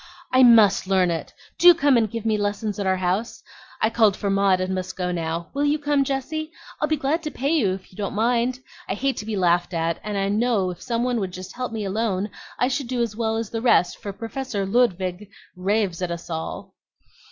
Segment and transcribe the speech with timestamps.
[0.31, 1.31] "I MUST learn it!
[1.59, 3.43] Do come and give me lessons at our house.
[3.83, 5.49] I called for Maud and must go now.
[5.53, 6.49] Will you come, Jessie?
[6.81, 8.61] I'll be glad to pay you if you don't mind.
[8.89, 11.71] I hate to be laughed at; and I know if some one would just help
[11.71, 16.09] me alone I should do as well as the rest, for Professor Ludwig raves at
[16.09, 16.73] us all."